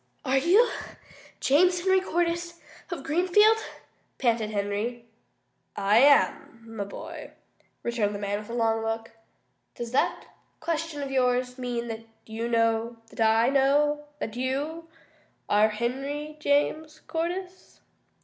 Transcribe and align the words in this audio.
"Are 0.25 0.39
you 0.39 0.67
James 1.39 1.81
Henry 1.81 2.01
Cordyce 2.01 2.59
of 2.89 3.03
Greenfield?" 3.03 3.57
panted 4.17 4.49
Henry. 4.49 5.05
"I 5.75 5.99
am, 5.99 6.63
my 6.75 6.85
boy," 6.85 7.33
returned 7.83 8.15
the 8.15 8.19
man 8.19 8.39
with 8.39 8.49
a 8.49 8.55
long 8.55 8.81
look. 8.81 9.11
"Does 9.75 9.91
that 9.91 10.25
question 10.59 11.03
of 11.03 11.11
yours 11.11 11.59
mean 11.59 11.87
that 11.89 12.07
you 12.25 12.47
know 12.47 12.97
that 13.11 13.21
I 13.21 13.49
know 13.49 14.05
that 14.17 14.35
you 14.35 14.87
are 15.47 15.69
Henry 15.69 16.35
James 16.39 17.01
Cordyce?" 17.01 17.81